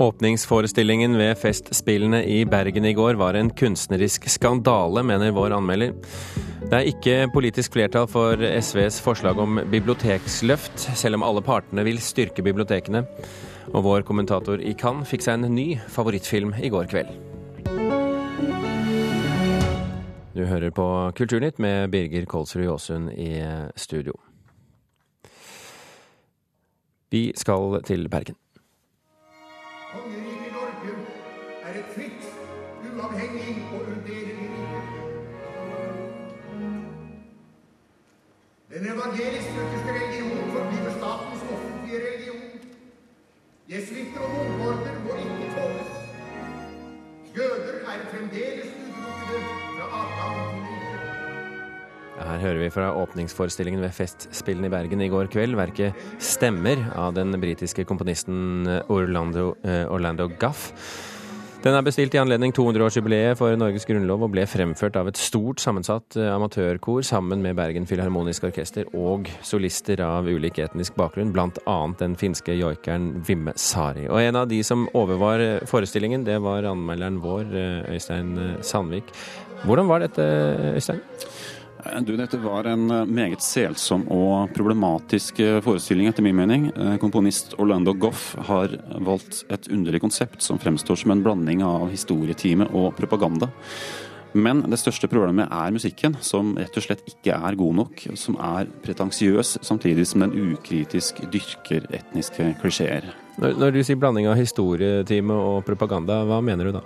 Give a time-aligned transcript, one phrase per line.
[0.00, 5.92] Åpningsforestillingen ved Festspillene i Bergen i går var en kunstnerisk skandale, mener vår anmelder.
[6.62, 12.00] Det er ikke politisk flertall for SVs forslag om biblioteksløft, selv om alle partene vil
[12.00, 13.04] styrke bibliotekene.
[13.74, 17.12] Og vår kommentator i Cannes fikk seg en ny favorittfilm i går kveld.
[20.32, 23.34] Du hører på Kulturnytt med Birger Kolsrud Jåsund i
[23.76, 24.16] studio.
[27.12, 28.40] Vi skal til Bergen.
[38.70, 42.44] Den evangelisk-lutherske religion forblir statens offentlige religion.
[43.72, 45.90] Jesuitter og munkeordener må ikke tåles.
[47.34, 49.42] Jøder er fremdeles utelukkede
[49.74, 51.02] fra adgang til.
[52.20, 57.14] Her hører vi fra åpningsforestillingen ved Festspillene i Bergen i går kveld verket 'Stemmer' av
[57.18, 60.70] den britiske komponisten Orlando, eh, Orlando Guff.
[61.60, 65.60] Den er bestilt i anledning 200-årsjubileet for Norges grunnlov og ble fremført av et stort
[65.60, 71.76] sammensatt eh, amatørkor sammen med Bergen Filharmoniske Orkester og solister av ulik etnisk bakgrunn, bl.a.
[72.00, 74.06] den finske joikeren Vimme Sari.
[74.08, 77.52] Og en av de som overvar eh, forestillingen, det var anmelderen vår,
[77.92, 78.32] Øystein
[78.64, 79.12] Sandvik.
[79.68, 80.24] Hvordan var dette,
[80.80, 81.04] Øystein?
[82.00, 86.68] Du, dette var en eh, meget selsom og problematisk eh, forestilling, etter min mening.
[86.74, 91.88] Eh, komponist Orlando Goff har valgt et underlig konsept som fremstår som en blanding av
[91.92, 93.50] historietime og propaganda.
[94.32, 98.04] Men det største problemet er musikken, som rett og slett ikke er god nok.
[98.18, 103.08] Som er pretensiøs, samtidig som den ukritisk dyrker etniske klisjeer.
[103.40, 106.84] Når, når du sier blanding av historietime og propaganda, hva mener du da?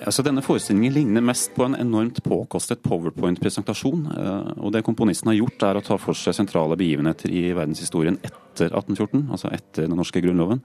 [0.00, 4.06] Altså, denne forestillingen ligner mest på en enormt påkostet powerpoint-presentasjon.
[4.14, 8.16] Eh, og det komponisten har gjort, er å ta for seg sentrale begivenheter i verdenshistorien
[8.24, 10.62] etter 1814, altså etter den norske grunnloven,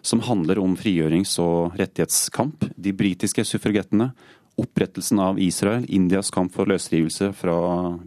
[0.00, 4.10] som handler om frigjørings- og rettighetskamp, de britiske suffragettene,
[4.58, 7.58] opprettelsen av Israel, Indias kamp for løsrivelse fra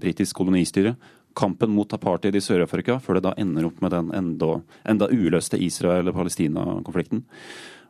[0.02, 0.96] britisk kolonistyre,
[1.38, 5.60] kampen mot apartheid i Sør-Afrika, før det da ender opp med den enda, enda uløste
[5.62, 7.24] Israel-Palestina-konflikten.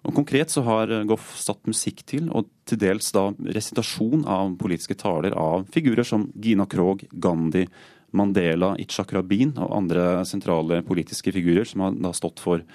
[0.01, 4.97] Og Konkret så har Goff satt musikk til, og til dels da resitasjon av politiske
[4.97, 7.67] taler av figurer som Gina Krog, Gandhi,
[8.17, 12.65] Mandela, Itzhak Rabin og andre sentrale politiske figurer som har da stått for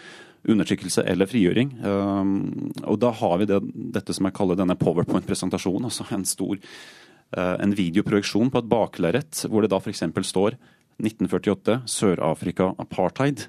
[0.47, 1.75] undertrykkelse eller frigjøring.
[1.83, 3.59] Um, og da har vi det,
[3.97, 9.43] dette som jeg kaller denne powerpoint-presentasjonen, altså en stor uh, en videoprojeksjon på et baklerret,
[9.51, 10.05] hvor det da f.eks.
[10.31, 10.59] står
[11.03, 13.49] 1948, Sør-Afrika, apartheid.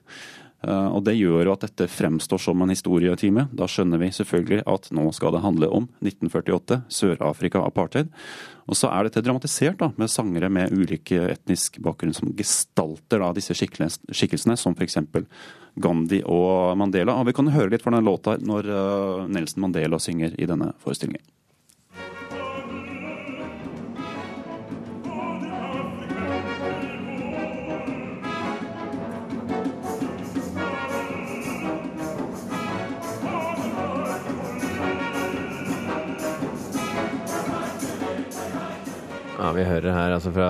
[0.66, 3.47] Eh, og Det gjør jo at dette fremstår som en historietime.
[3.53, 8.09] Da skjønner vi selvfølgelig at nå skal det handle om 1948, Sør-Afrika, apartheid.
[8.67, 13.31] Og så er dette dramatisert da, med sangere med ulike etnisk bakgrunn som gestalter da,
[13.38, 15.00] disse skikkelsene, som f.eks.
[15.78, 17.19] Gandhi og Mandela.
[17.19, 20.73] Og Vi kan høre litt fra den låta når eh, Nelson Mandela synger i denne
[20.84, 21.36] forestillingen.
[39.37, 40.47] Ja, Vi hører her altså fra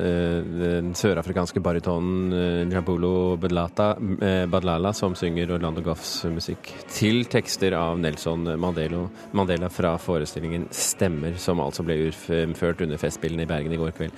[0.00, 7.26] uh, den sørafrikanske barytonen uh, Jabulo Badlata, uh, Badlala, som synger Orlando Goffs musikk til
[7.28, 9.02] tekster av Nelson Mandela,
[9.36, 14.16] Mandela fra forestillingen 'Stemmer', som altså ble utført under Festspillene i Bergen i går kveld.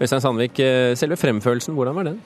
[0.00, 0.58] Øystein Sandvik,
[0.98, 2.18] selve fremførelsen, hvordan var den?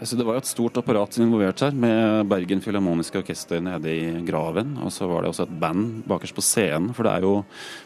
[0.00, 4.22] Så det var jo et stort apparat involvert her, med Bergen Filharmoniske Orkester nede i
[4.24, 4.72] graven.
[4.80, 6.94] Og så var det også et band bakerst på scenen.
[6.96, 7.34] For det er jo,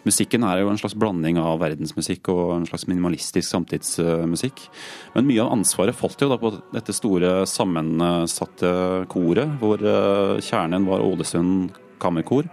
[0.06, 4.62] musikken er jo en slags blanding av verdensmusikk og en slags minimalistisk samtidsmusikk.
[5.16, 8.70] Men mye av ansvaret falt jo da på dette store sammensatte
[9.10, 12.46] koret, hvor eh, kjernen var Ålesund Kammerkor.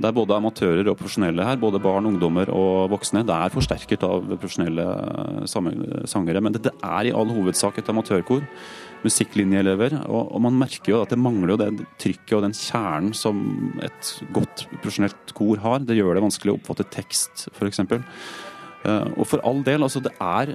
[0.00, 3.24] Det er både amatører og profesjonelle her, både barn, ungdommer og voksne.
[3.26, 4.86] Det er forsterket av profesjonelle
[6.10, 8.44] sangere, men dette er i all hovedsak et amatørkor.
[9.06, 9.98] Musikklinjeelever.
[10.08, 13.40] Og, og, man merker jo at det mangler jo det trykket og den kjernen som
[13.84, 15.84] et godt profesjonelt kor har.
[15.86, 17.84] Det gjør det vanskelig å oppfatte tekst, f.eks.
[18.86, 20.52] Eh, og for all del, altså det er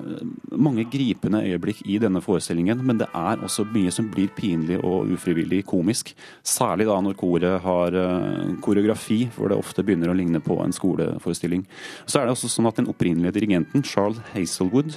[0.55, 5.11] mange gripende øyeblikk i denne forestillingen, men det er også mye som blir pinlig og
[5.11, 6.13] ufrivillig komisk.
[6.43, 10.75] Særlig da når koret har eh, koreografi, hvor det ofte begynner å ligne på en
[10.75, 11.65] skoleforestilling.
[12.05, 14.95] Så er det også sånn at den opprinnelige dirigenten, Charles Hazelwood,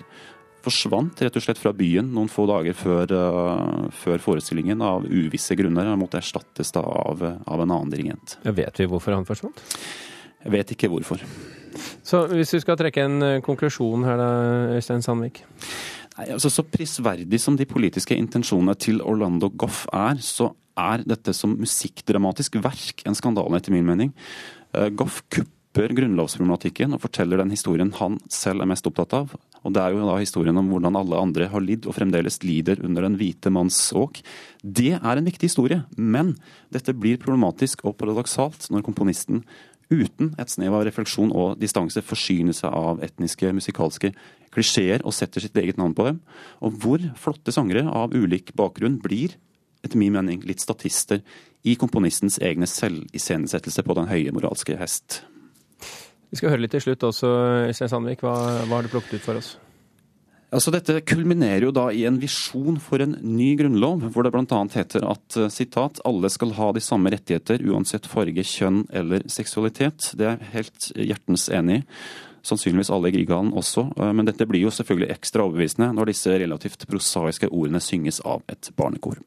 [0.65, 3.11] forsvant rett og slett fra byen noen få dager før,
[3.93, 5.91] før forestillingen av uvisse grunner.
[5.91, 8.39] Han måtte erstattes da av, av en annen dirigent.
[8.49, 9.61] vet vi hvorfor han forsvant?
[10.45, 11.23] Jeg vet ikke hvorfor.
[12.05, 14.29] Så hvis du skal trekke en eh, konklusjon her da,
[14.77, 15.43] Øystein Sandvik?
[16.19, 21.35] Nei, altså Så prisverdig som de politiske intensjonene til Orlando Goff er, så er dette
[21.35, 24.13] som musikkdramatisk verk en skandale, etter min mening.
[24.99, 29.35] Goff kupper grunnlovsproblematikken og forteller den historien han selv er mest opptatt av.
[29.65, 32.83] Og Det er jo da historien om hvordan alle andre har lidd og fremdeles lider
[32.85, 34.21] under den hvite manns åk.
[34.61, 36.35] Det er en viktig historie, men
[36.75, 39.43] dette blir problematisk og paradoksalt når komponisten
[39.93, 44.13] uten et snev av refleksjon og distanse forsyner seg av etniske, musikalske
[44.55, 46.21] klisjeer og setter sitt eget navn på dem.
[46.65, 49.37] Og hvor flotte sangere av ulik bakgrunn blir,
[49.85, 51.21] etter min mening, litt statister
[51.65, 55.23] i komponistens egne selviscenesettelse på den høye moralske hest.
[56.31, 57.29] Vi skal høre litt til slutt også,
[57.69, 58.25] Øystein Sandvik.
[58.25, 58.35] Hva,
[58.67, 59.55] hva har du plukket ut for oss?
[60.55, 64.61] Altså Dette kulminerer jo da i en visjon for en ny grunnlov, hvor det bl.a.
[64.71, 70.13] heter at eh, sitat, alle skal ha de samme rettigheter uansett farge, kjønn eller seksualitet.
[70.15, 71.85] Det er helt hjertens enig i.
[72.45, 76.39] Sannsynligvis alle i Grieghallen også, eh, men dette blir jo selvfølgelig ekstra overbevisende når disse
[76.45, 79.19] relativt prosaiske ordene synges av et barnekor.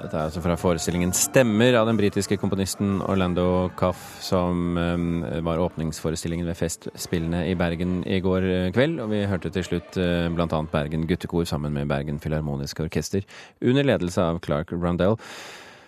[0.00, 5.60] Dette er altså fra forestillingen 'Stemmer' av den britiske komponisten Orlando Caff, som um, var
[5.60, 8.96] åpningsforestillingen ved Festspillene i Bergen i går eh, kveld.
[9.04, 10.60] Og vi hørte til slutt uh, bl.a.
[10.72, 13.26] Bergen Guttekor sammen med Bergen Filharmoniske Orkester,
[13.60, 15.18] under ledelse av Clark Rundell.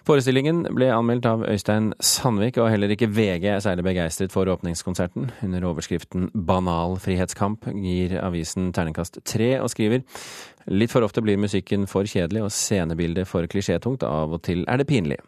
[0.02, 5.28] Forestillingen ble anmeldt av Øystein Sandvik, og heller ikke VG er særlig begeistret for åpningskonserten.
[5.46, 10.02] Under overskriften 'Banal frihetskamp' gir avisen terningkast tre og skriver
[10.66, 14.82] litt for ofte blir musikken for kjedelig og scenebildet for klisjétungt, av og til er
[14.82, 15.18] det pinlig.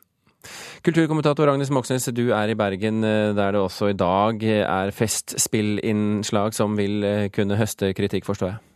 [0.82, 6.76] Kulturkommentator Agnes Moxnes, du er i Bergen, der det også i dag er festspillinnslag som
[6.76, 8.73] vil kunne høste kritikk, forstår jeg?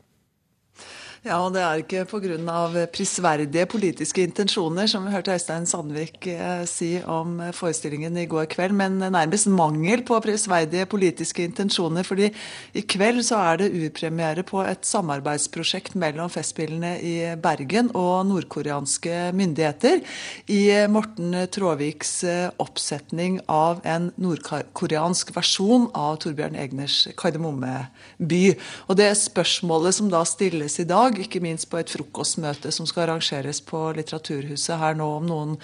[1.27, 2.87] Ja, og det er ikke pga.
[2.95, 8.73] prisverdige politiske intensjoner, som vi hørte Øystein Sandvik eh, si om forestillingen i går kveld,
[8.73, 12.05] men nærmest mangel på prisverdige politiske intensjoner.
[12.05, 12.31] fordi
[12.75, 19.33] i kveld så er det urpremiere på et samarbeidsprosjekt mellom Festspillene i Bergen og nordkoreanske
[19.35, 20.01] myndigheter
[20.47, 28.57] i Morten Tråviks eh, oppsetning av en nordkoreansk versjon av Torbjørn Egners 'Kardemomme-by'.
[28.87, 32.87] Og det spørsmålet som da stilles i dag, dag, ikke minst på et frokostmøte som
[32.89, 35.57] skal arrangeres på Litteraturhuset her nå om noen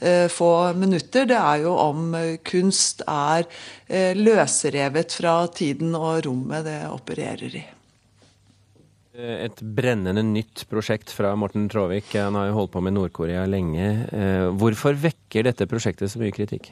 [0.00, 1.28] eh, få minutter.
[1.28, 3.46] Det er jo om eh, kunst er
[3.86, 7.64] eh, løsrevet fra tiden og rommet det opererer i.
[9.18, 12.12] Et brennende nytt prosjekt fra Morten Traavik.
[12.14, 13.88] Han har jo holdt på med Nord-Korea lenge.
[14.14, 16.70] Eh, hvorfor vekker dette prosjektet så mye kritikk?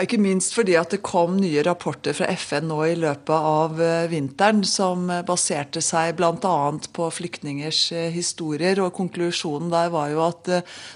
[0.00, 4.06] Ikke minst fordi at det kom nye rapporter fra FN nå i løpet av eh,
[4.08, 6.54] vinteren som eh, baserte seg bl.a.
[6.96, 8.80] på flyktningers eh, historier.
[8.80, 10.48] og Konklusjonen der var jo at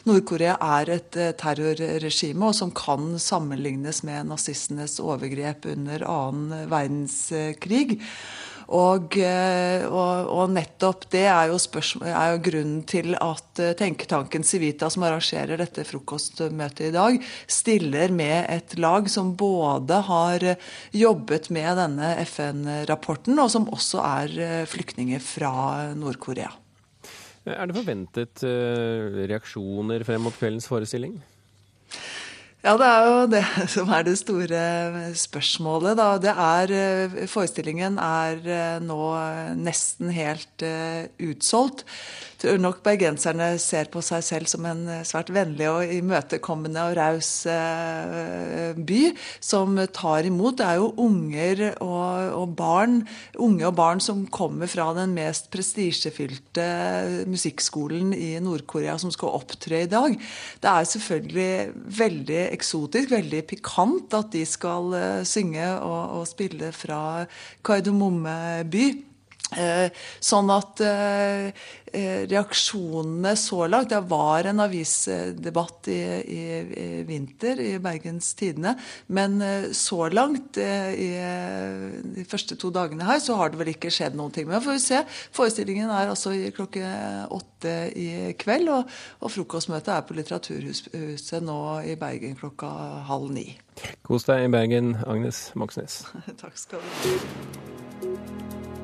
[0.08, 7.98] Nord-Korea er et terrorregime og som kan sammenlignes med nazistenes overgrep under annen verdenskrig.
[8.74, 11.58] Og, eh, og, og, nettopp det er jo,
[12.02, 18.14] er jo, grunnen til at eh, tenketanken Civita, som arrangerer dette frokostmøtet i dag, stiller
[18.14, 20.48] med et lag som både har
[20.90, 25.54] jobbet med denne FN-rapporten, og som også er eh, flyktninger fra
[25.94, 26.50] Nord-Korea.
[27.46, 31.12] Er det forventet reaksjoner frem mot kveldens forestilling?
[32.66, 33.44] Ja, det er jo det
[33.76, 34.60] som er det store
[35.14, 35.94] spørsmålet.
[36.00, 36.06] Da.
[36.18, 38.98] Det er, eh, forestillingen er eh, nå
[39.54, 40.64] nesten helt
[41.22, 41.84] utsolgt
[42.40, 46.96] tror nok bergenserne ser på seg selv som en eh, svært vennlig og imøtekommende og
[46.98, 49.02] raus eh, by
[49.40, 50.58] som tar imot.
[50.60, 53.00] Det er jo unger og, og, barn,
[53.42, 56.66] unge og barn som kommer fra den mest prestisjefylte
[57.30, 60.16] musikkskolen i Nord-Korea som skal opptre i dag.
[60.62, 61.50] Det er selvfølgelig
[61.98, 67.02] veldig eksotisk, veldig pikant at de skal eh, synge og, og spille fra
[67.66, 68.38] Kardemomme
[68.70, 68.86] by.
[69.56, 69.88] Eh,
[70.20, 71.46] sånn at eh,
[71.96, 76.00] eh, reaksjonene så langt Det var en avisdebatt i,
[76.36, 78.74] i, i vinter i Bergens Tidende.
[79.06, 79.38] Men
[79.76, 81.08] så langt, i
[82.16, 84.48] de første to dagene her, så har det vel ikke skjedd noen ting.
[84.50, 85.02] Men får vi se.
[85.36, 86.84] Forestillingen er altså klokke
[87.32, 88.08] åtte i
[88.40, 88.72] kveld.
[88.74, 92.70] Og, og frokostmøtet er på Litteraturhuset nå i Bergen klokka
[93.08, 93.48] halv ni.
[94.06, 96.02] Kos deg i Bergen, Agnes Moxnes.
[96.42, 98.75] Takk skal du ha.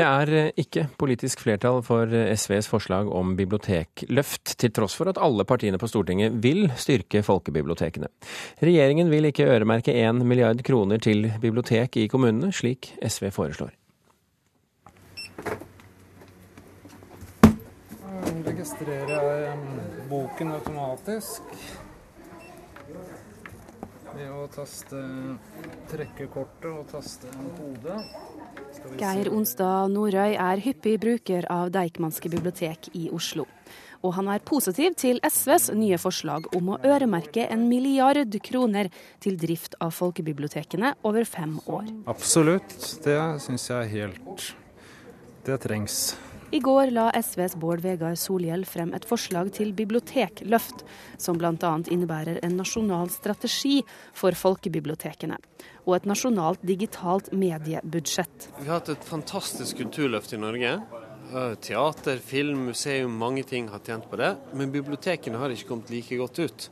[0.00, 5.10] Det er eh, ikke politisk flertall for eh, SVs forslag om bibliotekløft, til tross for
[5.12, 8.08] at alle partiene på Stortinget vil styrke folkebibliotekene.
[8.64, 13.76] Regjeringen vil ikke øremerke 1 milliard kroner til bibliotek i kommunene, slik SV foreslår.
[18.46, 19.58] registrerer jeg
[20.08, 21.42] boken automatisk
[24.14, 25.00] ved å taste
[25.90, 28.00] trekke kortet og taste hodet.
[29.00, 33.46] Geir Onstad Norøy er hyppig bruker av Deichmanske bibliotek i Oslo.
[34.00, 38.88] Og han er positiv til SVs nye forslag om å øremerke en milliard kroner
[39.20, 41.90] til drift av folkebibliotekene over fem år.
[42.08, 44.50] Absolutt, det syns jeg er helt
[45.44, 46.14] Det trengs.
[46.52, 50.82] I går la SVs Bård Vegar Solhjell frem et forslag til bibliotekløft,
[51.14, 51.52] som bl.a.
[51.94, 53.76] innebærer en nasjonal strategi
[54.10, 55.38] for folkebibliotekene
[55.84, 58.48] og et nasjonalt digitalt mediebudsjett.
[58.58, 60.74] Vi har hatt et fantastisk kulturløft i Norge.
[61.30, 64.34] Eh, teater, film, museum, mange ting har tjent på det.
[64.50, 66.68] Men bibliotekene har ikke kommet like godt ut.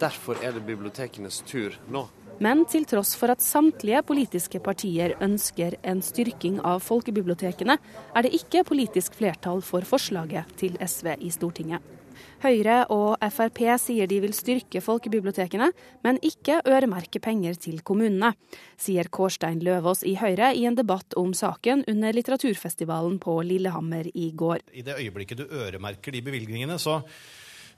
[0.00, 2.06] Derfor er det bibliotekenes tur nå.
[2.42, 8.32] Men til tross for at samtlige politiske partier ønsker en styrking av folkebibliotekene, er det
[8.34, 11.84] ikke politisk flertall for forslaget til SV i Stortinget.
[12.42, 15.68] Høyre og Frp sier de vil styrke folkebibliotekene,
[16.02, 18.32] men ikke øremerke penger til kommunene,
[18.74, 24.32] sier Kårstein Løvaas i Høyre i en debatt om saken under litteraturfestivalen på Lillehammer i
[24.34, 24.66] går.
[24.74, 26.98] I det øyeblikket du øremerker de bevilgningene, så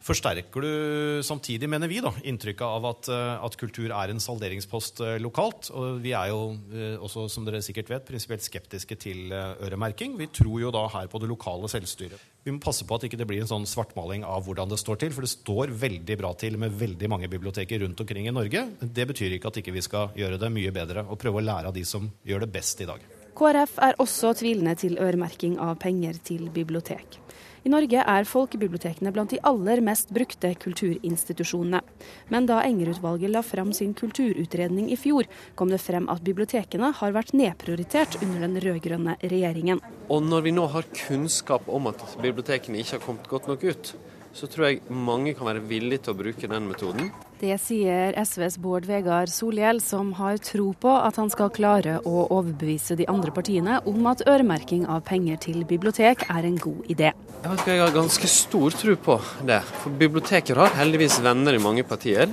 [0.04, 5.00] forsterker du samtidig, mener vi, da, inntrykket av at, eh, at, kultur er en salderingspost
[5.00, 5.70] eh, lokalt.
[5.72, 10.18] Og vi er jo eh, også, som dere sikkert vet, prinsipielt skeptiske til øremerking.
[10.20, 12.20] Vi tror jo da her på det lokale selvstyret.
[12.44, 14.76] Vi må passe på at ikke det ikke blir en sånn svartmaling av hvordan det
[14.82, 18.34] står til, for det står veldig bra til med veldig mange biblioteker rundt omkring i
[18.34, 18.66] Norge.
[18.84, 21.46] Det betyr ikke at ikke vi ikke skal gjøre det mye bedre og prøve å
[21.48, 23.00] lære av de som gjør det best i dag.
[23.34, 27.18] KrF er også tvilende til øremerking av penger til bibliotek.
[27.64, 31.80] I Norge er folkebibliotekene blant de aller mest brukte kulturinstitusjonene.
[32.28, 35.24] Men da Enger-utvalget la fram sin kulturutredning i fjor,
[35.56, 39.80] kom det frem at bibliotekene har vært nedprioritert under den rød-grønne regjeringen.
[40.12, 43.94] Og når vi nå har kunnskap om at bibliotekene ikke har kommet godt nok ut,
[44.34, 47.12] så tror jeg mange kan være villige til å bruke den metoden.
[47.40, 52.26] Det sier SVs Bård Vegar Solhjell, som har tro på at han skal klare å
[52.26, 57.14] overbevise de andre partiene om at øremerking av penger til bibliotek er en god idé.
[57.44, 59.58] Jeg har ganske stor tro på det.
[59.82, 62.30] For biblioteker har heldigvis venner i mange partier.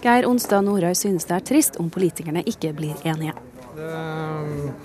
[0.00, 3.34] Geir Onstad Nordøy synes det er trist om politikerne ikke blir enige.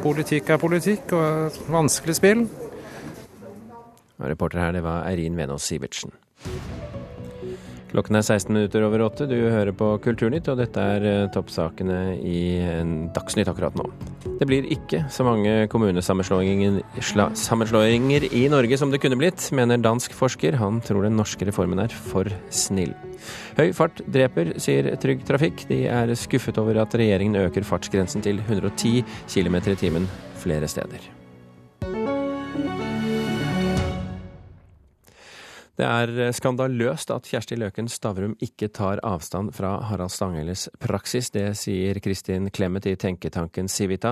[0.03, 2.44] Politikk er politikk og et vanskelig spill.
[4.20, 6.12] Reporter her, det var Eirin Venås Sivertsen.
[7.94, 9.28] Klokken er 16 minutter over åtte.
[9.30, 12.58] Du hører på Kulturnytt, og dette er eh, toppsakene i
[13.14, 13.86] Dagsnytt akkurat nå.
[14.40, 20.58] Det blir ikke så mange kommunesammenslåinger i Norge som det kunne blitt, mener dansk forsker.
[20.58, 22.98] Han tror den norske reformen er for snill.
[23.60, 25.70] Høy fart dreper, sier Trygg Trafikk.
[25.70, 30.10] De er skuffet over at regjeringen øker fartsgrensen til 110 km i timen
[30.42, 31.23] flere steder.
[35.74, 41.32] Det er eh, skandaløst at Kjersti Løken Stavrum ikke tar avstand fra Harald Stanghelles praksis.
[41.34, 44.12] Det sier Kristin Clemet i tenketanken Civita.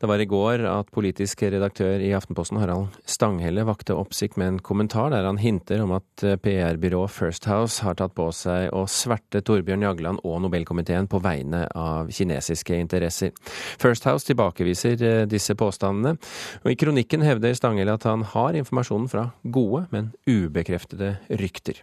[0.00, 4.62] Det var i går at politisk redaktør i Aftenposten Harald Stanghelle vakte oppsikt med en
[4.64, 8.86] kommentar der han hinter om at eh, PR-byrået First House har tatt på seg å
[8.88, 13.36] sverte Torbjørn Jagland og Nobelkomiteen på vegne av kinesiske interesser.
[13.76, 16.16] First House tilbakeviser eh, disse påstandene,
[16.64, 21.82] og i kronikken hevder Stanghelle at han har informasjonen fra gode, men ubekreftede det rykter.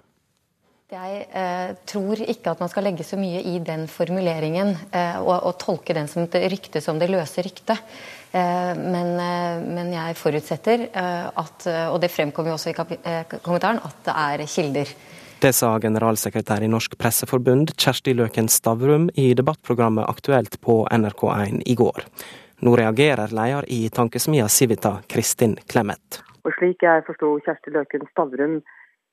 [0.89, 5.35] Jeg eh, tror ikke at man skal legge så mye i den formuleringen eh, og,
[5.35, 7.77] og, tolke den som et rykte som det løse ryktet.
[8.33, 13.37] Eh, men, eh, men, jeg forutsetter eh, at, og det fremkommer jo også i eh,
[13.37, 14.95] kommentaren, at det er kilder.
[15.45, 21.77] Det sa generalsekretær i Norsk Presseforbund Kjersti Løken Stavrum i debattprogrammet Aktuelt på NRK1 i
[21.77, 22.09] går.
[22.65, 26.23] Nå reagerer leder i tankesmia Civita, Kristin Clemet.
[26.43, 28.59] Og slik jeg forsto Kjersti Løken Stavrum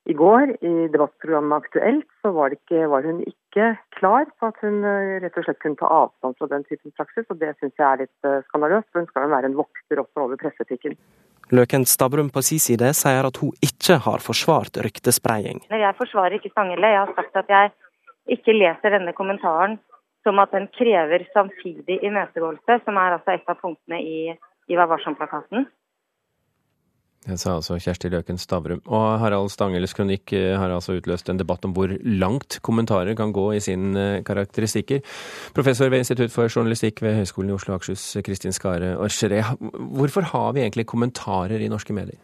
[0.06, 4.84] I går i debattprogrammet Aktuelt så var, ikke, var, hun ikke klar på at hun
[4.86, 7.86] eh, rett og slett kunne ta avstand fra den typen praksis, og det syns jeg
[7.86, 8.86] er litt uh, skandaløst.
[8.92, 10.94] For hun skal jo være en vokter også over presseetikken.
[11.54, 15.64] Løken Stabrum på sin side sier at hun ikke har forsvart ryktespredning.
[15.70, 16.92] Jeg forsvarer ikke Stanghelle.
[16.94, 17.75] Jeg har sagt at jeg
[18.38, 19.78] ikke leser denne kommentaren
[20.26, 24.34] som at den krever samtidig imøtegåelse, som er altså et av punktene i,
[24.70, 25.68] i Vær varsom-plakaten.
[27.26, 28.83] Det sa altså Kjersti Løken Stavrum.
[28.87, 33.35] Og Harald Stangels kronikk eh, har altså utløst en debatt om hvor langt kommentarer kan
[33.35, 35.02] gå i sine eh, karakteristikker.
[35.56, 39.42] Professor ved Institutt for journalistikk ved Høgskolen i Oslo og Akershus, Kristin Skare Orcheré.
[39.99, 42.23] Hvorfor har vi egentlig kommentarer i norske medier?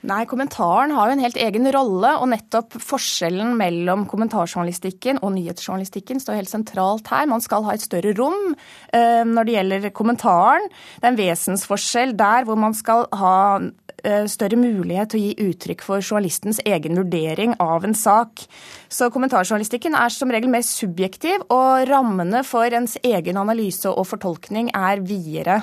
[0.00, 6.22] Nei, kommentaren har jo en helt egen rolle, og nettopp forskjellen mellom kommentarjournalistikken og nyhetsjournalistikken
[6.22, 7.26] står helt sentralt her.
[7.28, 8.54] Man skal ha et større rom
[8.96, 10.70] eh, når det gjelder kommentaren.
[10.96, 15.50] Det er en vesensforskjell der hvor man skal ha eh, større mulighet til å gi
[15.50, 18.46] uttrykk for journalistens egen vurdering av en sak.
[18.88, 24.72] Så kommentarjournalistikken er som regel mer subjektiv, og rammene for ens egen analyse og fortolkning
[24.72, 25.60] er videre.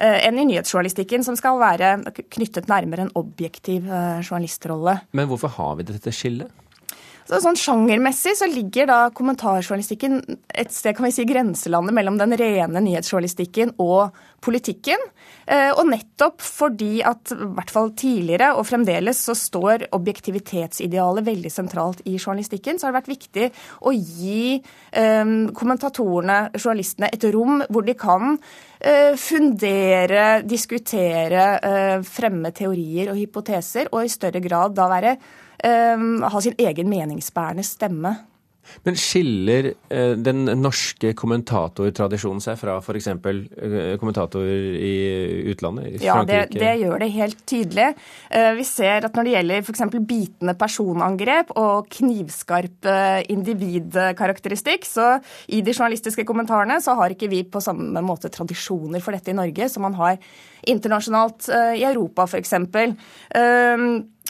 [0.00, 1.92] Eh, enn i nyhetsjournalistikken, som skal være
[2.32, 4.96] knyttet nærmere en objektiv eh, journalistrolle.
[5.12, 6.48] Men hvorfor har vi dette skillet?
[7.30, 10.16] Så sånn Sjangermessig så ligger da kommentarjournalistikken
[10.50, 14.98] et sted kan vi si grenselandet mellom den rene nyhetsjournalistikken og politikken.
[15.46, 21.52] Eh, og nettopp fordi at i hvert fall tidligere og fremdeles så står objektivitetsidealet veldig
[21.54, 23.46] sentralt i journalistikken, så har det vært viktig
[23.86, 28.40] å gi eh, kommentatorene, journalistene, et rom hvor de kan
[28.80, 31.46] eh, fundere, diskutere,
[32.10, 35.14] fremme teorier og hypoteser, og i større grad da være
[35.60, 38.14] ha sin egen meningsbærende stemme.
[38.86, 43.08] Men skiller eh, den norske kommentatortradisjonen seg fra f.eks.
[43.10, 44.94] Eh, kommentatorer i
[45.52, 45.96] utlandet?
[45.98, 47.88] I ja, det, det, gjør det helt tydelig.
[48.30, 49.84] Eh, vi ser at når det gjelder f.eks.
[49.98, 52.88] bitende personangrep og knivskarp
[53.32, 55.12] individkarakteristikk, så
[55.52, 59.36] i de journalistiske kommentarene så har ikke vi på samme måte tradisjoner for dette i
[59.36, 60.20] Norge som man har
[60.70, 61.48] internasjonalt
[61.78, 62.54] i Europa f.eks.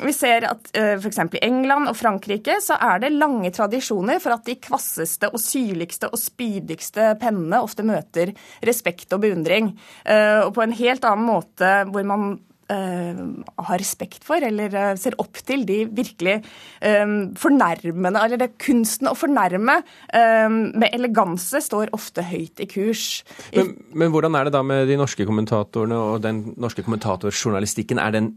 [0.00, 1.20] Vi ser at uh, f.eks.
[1.36, 6.10] i England og Frankrike så er det lange tradisjoner for at de kvasseste og syrligste
[6.10, 8.34] og spydigste pennene ofte møter
[8.66, 9.74] respekt og beundring.
[10.06, 12.32] Uh, og på en helt annen måte hvor man
[12.72, 13.22] uh,
[13.68, 16.40] har respekt for eller ser opp til de virkelig
[16.80, 23.22] fornærmende Eller det kunsten å fornærme med eleganse står ofte høyt i kurs.
[23.52, 28.00] Men, men hvordan er det da med de norske kommentatorene og den norske kommentatorjournalistikken?
[28.00, 28.32] Er den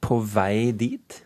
[0.00, 1.22] på vei dit?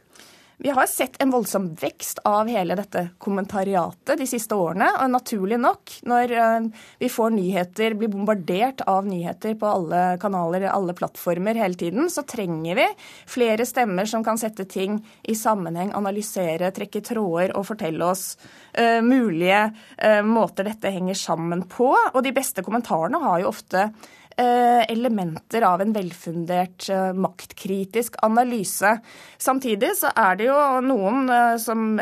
[0.56, 4.87] Vi har sett en voldsom vekst av hele dette kommentariatet de siste årene.
[5.02, 6.68] Og naturlig nok, når eh,
[7.02, 12.22] vi får nyheter, blir bombardert av nyheter på alle kanaler, alle plattformer hele tiden, så
[12.22, 12.87] trenger vi
[13.28, 18.37] flere stemmer som kan sette ting i sammenheng, analysere, trekke tråder og fortelle oss
[18.78, 21.90] uh, mulige uh, måter dette henger sammen på.
[21.92, 23.88] Og de beste kommentarene har jo ofte
[24.37, 28.99] elementer av en velfundert eh, maktkritisk analyse.
[29.38, 32.01] Samtidig så er det jo noen eh, som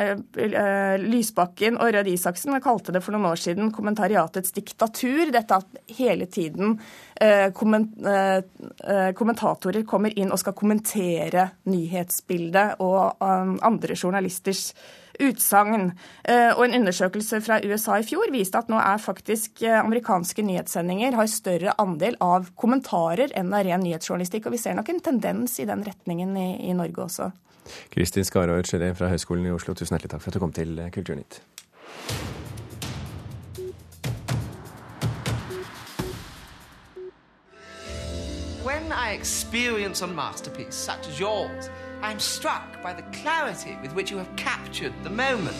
[1.02, 5.32] Lysbakken og Rød Isaksen kalte det for noen år siden kommentariatets diktatur.
[5.32, 5.66] Dette at
[5.98, 6.78] hele tiden
[9.18, 14.72] kommentatorer kommer inn og skal kommentere nyhetsbildet og andre journalisters
[15.20, 15.92] utsagn.
[16.24, 20.44] Eh, og en undersøkelse fra USA i fjor viste at nå er faktisk eh, amerikanske
[20.46, 24.48] nyhetssendinger har større andel av kommentarer enn av ren nyhetsjournalistikk.
[24.48, 27.32] Og vi ser nok en tendens i den retningen i, i Norge også.
[27.92, 30.82] Kristin Skarøy Chere fra Høgskolen i Oslo, tusen hjertelig takk for at du kom til
[30.94, 31.42] Kulturnytt.
[38.64, 41.68] When I experience a masterpiece such as yours,
[42.02, 45.56] I'm struck by the clarity with which you have captured the moment.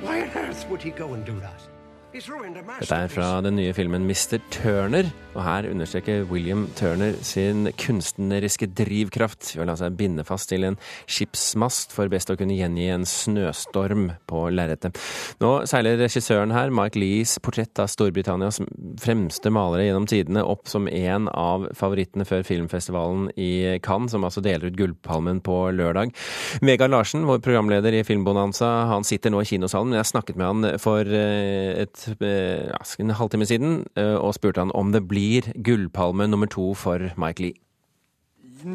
[0.00, 1.71] Why on earth would he go and do that?
[2.12, 4.36] Dette er fra den nye filmen Mr.
[4.52, 10.50] Turner, og her understreker William Turner sin kunstneriske drivkraft ved å la seg binde fast
[10.52, 10.76] til en
[11.08, 15.00] skipsmast for best å kunne gjengi en snøstorm på lerretet.
[15.40, 18.60] Nå seiler regissøren her, Mike Lees portrett av Storbritannias
[19.00, 24.44] fremste malere gjennom tidene, opp som en av favorittene før filmfestivalen i Cannes, som altså
[24.44, 26.12] deler ut Gullpalmen på lørdag.
[26.60, 30.50] Vegard Larsen, vår programleder i Filmbonanza, han sitter nå i kinosalen, men jeg snakket med
[30.52, 35.04] han for eh, et Eh, ja, en halvtime siden eh, og spurte han om det
[35.08, 37.58] blir gullpalme nummer to for Mike Lee.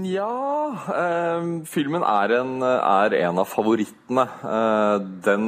[0.03, 0.31] Ja
[0.91, 4.27] eh, Filmen er en, er en, av favorittene.
[4.43, 4.95] Eh,
[5.27, 5.45] den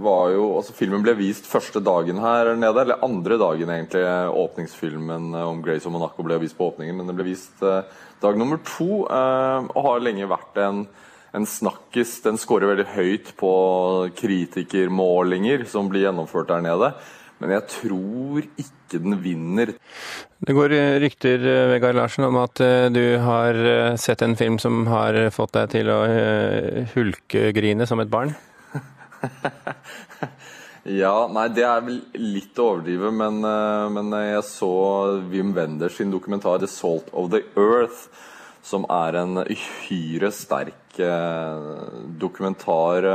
[0.00, 4.04] var jo altså Filmen ble vist første dagen her nede, eller andre dagen egentlig.
[4.44, 7.82] Åpningsfilmen om Grace og Monaco ble vist på åpningen, men den ble vist eh,
[8.22, 9.04] dag nummer to.
[9.06, 10.86] Eh, og har lenge vært en,
[11.34, 12.20] en snakkis.
[12.24, 13.52] Den scorer veldig høyt på
[14.18, 16.92] kritikermålinger som blir gjennomført der nede.
[17.42, 19.72] Men jeg tror ikke den vinner.
[20.40, 24.86] Det går rykter Vegard Larsen, om at eh, du har eh, sett en film som
[24.88, 28.32] har fått deg til å eh, hulkegrine som et barn?
[31.02, 33.42] ja, nei, det er vel litt å overdrive, men,
[33.92, 34.72] men jeg så
[35.28, 38.08] Wim Wenders sin dokumentar 'The Salt of the Earth',
[38.66, 40.96] som er en uhyre sterk
[42.18, 43.06] dokumentar.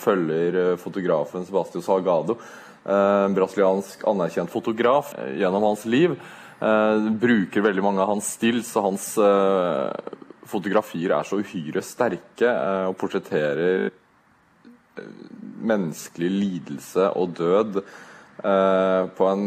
[0.00, 2.38] Følger fotografen Sebastian Salgado
[2.84, 6.16] en brasiliansk anerkjent fotograf eh, gjennom hans liv.
[6.60, 9.06] Eh, bruker veldig mange av hans stills, og hans
[10.44, 12.50] fotografier er så uhyre sterke
[12.90, 13.88] og portretterer
[15.64, 17.78] menneskelig lidelse og død
[18.44, 19.46] på en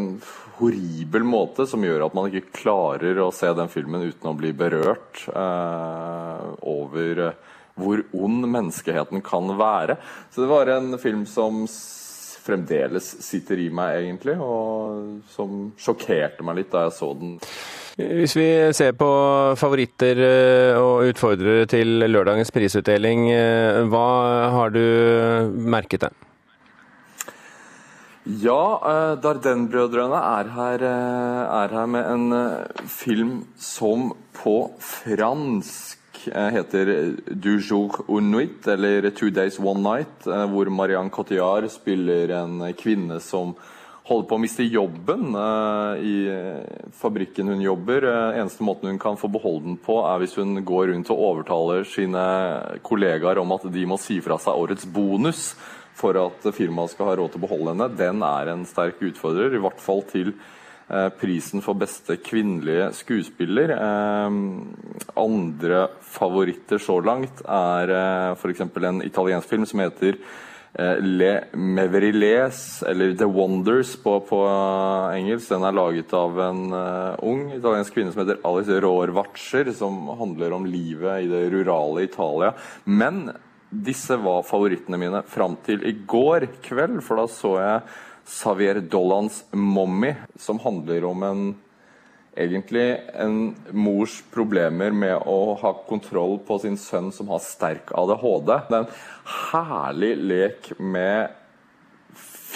[0.58, 4.52] horribel måte som gjør at man ikke klarer å se den filmen uten å bli
[4.56, 5.24] berørt
[6.66, 7.22] over
[7.78, 9.98] hvor ond menneskeheten kan være.
[10.34, 11.62] Så det var en film som
[12.48, 17.36] fremdeles sitter i meg, egentlig, og som sjokkerte meg litt da jeg så den.
[17.98, 18.46] Hvis vi
[18.78, 19.08] ser på
[19.58, 24.06] favoritter eh, og utfordrere til lørdagens prisutdeling, eh, hva
[24.54, 24.84] har du
[25.58, 26.27] merket deg?
[28.28, 30.50] Ja, eh, Dardenne-brødrene er,
[30.84, 32.34] er, her med en
[32.84, 40.26] film som på fransk Eh, heter Du jour une nuit, eller Two Days One Night,
[40.26, 43.54] eh, hvor Marianne Cotillard spiller en kvinne som
[44.08, 45.34] holder på å miste jobben
[46.00, 46.14] i
[46.96, 48.06] fabrikken hun jobber.
[48.40, 51.84] Eneste måten hun kan få beholde den på, er hvis hun går rundt og overtaler
[51.84, 52.22] sine
[52.80, 55.50] kollegaer om at de må si fra seg årets bonus
[55.98, 57.90] for at firmaet skal ha råd til å beholde henne.
[57.98, 60.32] Den er en sterk utfordrer, i hvert fall til
[60.88, 63.74] Eh, prisen for beste kvinnelige skuespiller.
[63.76, 64.36] Eh,
[65.20, 68.62] andre favoritter så langt er eh, f.eks.
[68.64, 70.22] en italiensk film som heter
[70.78, 74.38] Le Meveriles, eller The Wonders på, på
[75.16, 75.48] engelsk.
[75.50, 76.60] Den er laget av en
[77.24, 82.52] ung italiensk kvinne som heter Alice Rohrwacher, som handler om livet i det rurale Italia.
[82.84, 83.24] Men
[83.68, 87.80] disse var favorittene mine fram til i går kveld, for da så jeg
[88.28, 91.42] Xavier Dollans 'Mommy', som handler om en
[92.38, 98.52] egentlig en mors problemer med å ha kontroll på sin sønn som har sterk ADHD.
[98.68, 98.92] Det er en
[99.50, 101.34] herlig lek med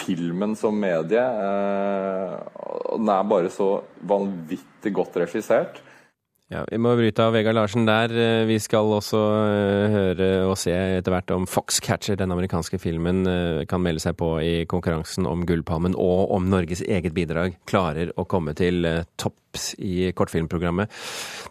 [0.03, 1.23] filmen som medie.
[1.23, 2.37] Eh,
[2.97, 5.83] den er bare så vanvittig godt regissert.
[6.53, 8.13] Ja, Vi må bryte av Vegard Larsen der.
[8.13, 13.23] Eh, vi skal også eh, høre og se etter hvert om Foxcatcher, den amerikanske filmen,
[13.25, 18.13] eh, kan melde seg på i konkurransen om Gullpalmen, og om Norges eget bidrag klarer
[18.21, 18.85] å komme til
[19.17, 19.39] topp
[19.79, 20.91] i kortfilmprogrammet.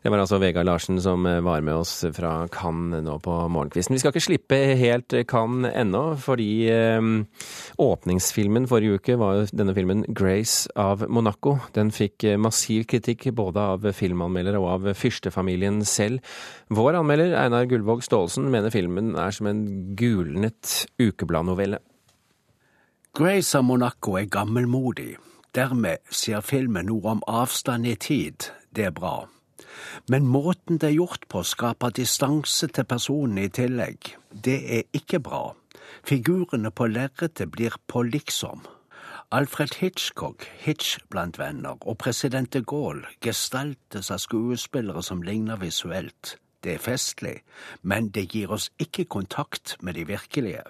[0.01, 3.95] Det var altså Vegard Larsen som var med oss fra Cannes nå på morgenkvisten.
[3.95, 7.11] Vi skal ikke slippe helt Cannes ennå, fordi eh,
[7.81, 11.59] åpningsfilmen forrige uke var denne filmen 'Grace av Monaco'.
[11.77, 16.21] Den fikk massiv kritikk både av filmanmeldere og av fyrstefamilien selv.
[16.69, 21.81] Vår anmelder Einar Gullvåg Staalesen mener filmen er som en gulnet ukebladnovelle.
[23.17, 25.17] Grace av Monaco er gammelmodig.
[25.55, 28.47] Dermed sier filmen noe om avstand i tid.
[28.71, 29.27] Det er bra.
[30.07, 34.13] Men måten det er gjort på, skaper distanse til personen i tillegg.
[34.31, 35.49] Det er ikke bra.
[36.07, 38.63] Figurene på lerretet blir på liksom.
[39.31, 46.37] Alfred Hitchcock, Hitch blant venner, og president de Gaulle gestaltes av skuespillere som ligner visuelt.
[46.63, 47.37] Det er festlig,
[47.81, 50.63] men det gir oss ikke kontakt med de virkelige.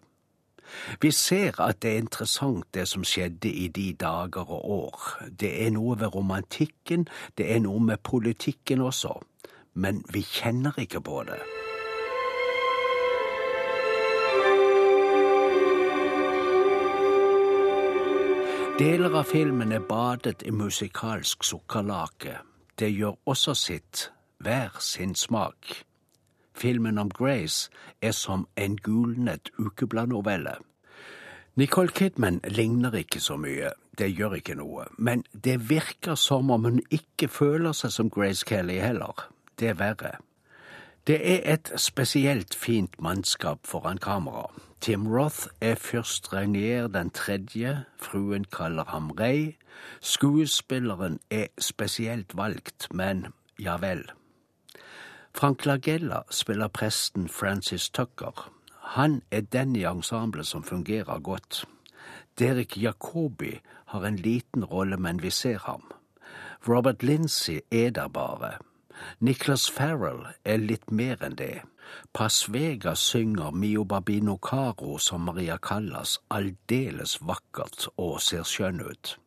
[1.02, 5.10] Vi ser at det er interessant det som skjedde i de dager og år.
[5.40, 7.08] Det er noe ved romantikken,
[7.38, 9.20] det er noe med politikken også.
[9.74, 11.40] Men vi kjenner ikke på det.
[18.82, 22.40] Deler av filmen er badet i musikalsk sukkerlake.
[22.80, 24.08] Det gjør også sitt,
[24.42, 25.76] hver sin smak.
[26.54, 27.70] Filmen om Grace
[28.02, 30.56] er som en gulnet ukebladnovelle.
[31.56, 36.64] Nicole Kidman ligner ikke så mye, det gjør ikke noe, men det virker som om
[36.64, 39.28] hun ikke føler seg som Grace Kelly heller.
[39.60, 40.14] Det er verre.
[41.08, 44.48] Det er et spesielt fint mannskap foran kamera.
[44.82, 49.56] Tim Roth er fyrst Rainier den tredje, fruen kaller ham Ray.
[50.02, 53.28] Skuespilleren er spesielt valgt, men
[53.60, 54.06] ja vel.
[55.34, 58.52] Frank Lagella spiller presten Francis Tucker.
[58.80, 61.66] Han er den i ensemblet som fungerer godt.
[62.40, 65.92] Derek Jacobi har en liten rolle, men vi ser ham.
[66.68, 68.52] Robert Lindsay er der bare.
[69.20, 71.62] Nicholas Farrell er litt mer enn det.
[72.14, 79.18] Pass Vega synger Mio Babino Caro som Maria Callas aldeles vakkert og ser skjønn ut.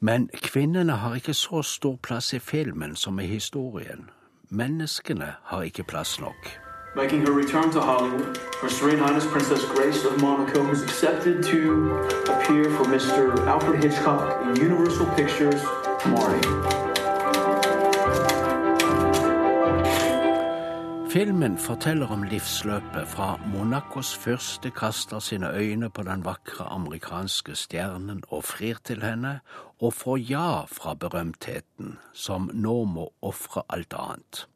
[0.00, 4.10] Men kvinnene har ikke så stor plass i filmen som i historien.
[4.50, 6.48] Menneskene har ikke plass nok.
[6.96, 11.90] Making her return to Hollywood, Her Serene Highness Princess Grace of Monaco has accepted to
[12.32, 13.46] appear for Mr.
[13.46, 15.62] Alfred Hitchcock in Universal Pictures'
[16.06, 16.87] Marty.
[21.08, 28.22] Filmen forteller om livsløpet fra Monacos første kaster sine øyne på den vakre amerikanske stjernen
[28.28, 29.40] og frir til henne,
[29.80, 34.48] og får ja fra berømtheten, som nå må ofre alt annet.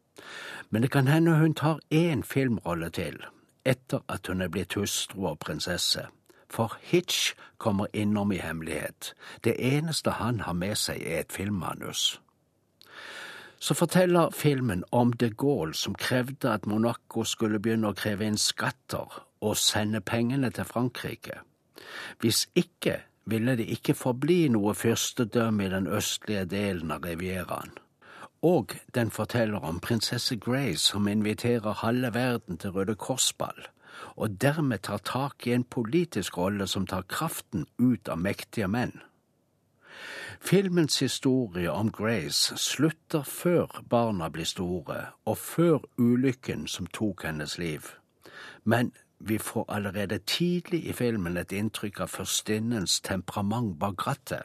[0.71, 3.17] Men det kan hende hun tar én filmrolle til,
[3.65, 6.05] etter at hun er blitt hustru og prinsesse.
[6.51, 9.15] For Hitch kommer innom i hemmelighet.
[9.45, 12.21] Det eneste han har med seg, er et filmmanus
[13.63, 18.39] så forteller filmen om de Gaulle som krevde at Monaco skulle begynne å kreve inn
[18.41, 21.37] skatter og sende pengene til Frankrike.
[22.19, 22.97] Hvis ikke
[23.31, 27.71] ville det ikke forbli noe fyrstedømme i den østlige delen av Rivieraen.
[28.43, 33.69] Og den forteller om prinsesse Grace som inviterer halve verden til Røde Korsball,
[34.19, 38.99] og dermed tar tak i en politisk rolle som tar kraften ut av mektige menn.
[40.41, 47.59] Filmens historie om Grace slutter før barna blir store, og før ulykken som tok hennes
[47.59, 47.81] liv.
[48.65, 54.43] Men vi får allerede tidlig i filmen et inntrykk av førstinnens temperament bak rattet.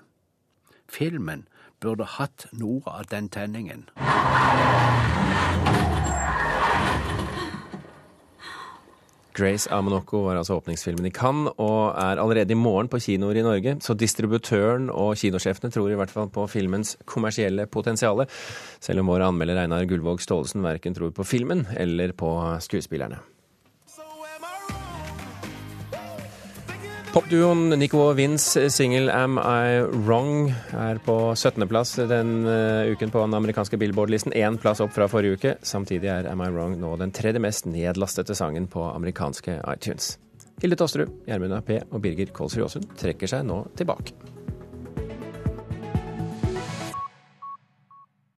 [0.90, 1.48] Filmen
[1.82, 3.90] burde hatt noe av den tenningen.
[9.38, 13.38] Grace av Monaco var altså åpningsfilmen i Cannes, og er allerede i morgen på kinoer
[13.38, 13.76] i Norge.
[13.86, 18.26] Så distributøren og kinosjefene tror i hvert fall på filmens kommersielle potensial.
[18.82, 22.34] Selv om vår anmelder Einar Gullvåg Staalesen verken tror på filmen eller på
[22.66, 23.22] skuespillerne.
[27.14, 33.34] Popduoen Nico Wins' singel 'Am I Wrong' er på 17.-plass den uh, uken på den
[33.34, 34.36] amerikanske Billboard-listen.
[34.36, 35.56] Én plass opp fra forrige uke.
[35.64, 40.18] Samtidig er 'Am I Wrong' nå den tredje mest nedlastete sangen på amerikanske iTunes.
[40.62, 44.37] Hilde Tosterud, Gjermund P og Birger Kålsrud Aasund trekker seg nå tilbake.